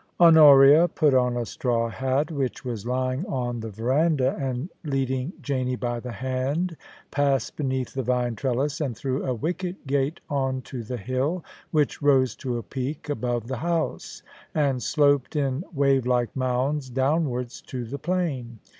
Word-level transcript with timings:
HoNORiA 0.19 0.87
put 0.95 1.13
on 1.13 1.37
a 1.37 1.45
straw 1.45 1.87
hat 1.87 2.31
which 2.31 2.65
was 2.65 2.87
lying 2.87 3.23
on 3.27 3.59
the 3.59 3.69
verandah, 3.69 4.35
and 4.39 4.67
leading 4.83 5.31
Janie 5.43 5.75
by 5.75 5.99
the 5.99 6.11
hand, 6.11 6.75
passed 7.11 7.55
beneath 7.55 7.93
the 7.93 8.01
vine 8.01 8.35
trellis 8.35 8.81
and 8.81 8.97
through 8.97 9.23
a 9.23 9.35
wicket 9.35 9.85
gate 9.85 10.19
on 10.27 10.63
to 10.63 10.81
the 10.81 10.97
hill, 10.97 11.43
which 11.69 12.01
rose 12.01 12.35
to 12.37 12.57
a 12.57 12.63
peak 12.63 13.09
above 13.09 13.45
the 13.47 13.57
house, 13.57 14.23
and 14.55 14.81
sloped 14.81 15.35
in 15.35 15.63
wave 15.71 16.07
like 16.07 16.35
mounds 16.35 16.89
downwards 16.89 17.61
to 17.67 17.85
the 17.85 17.99
plain. 17.99 18.57